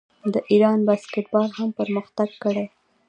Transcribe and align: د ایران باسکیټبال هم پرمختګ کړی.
د 0.33 0.35
ایران 0.51 0.79
باسکیټبال 0.87 1.49
هم 1.57 1.69
پرمختګ 1.79 2.29
کړی. 2.43 2.65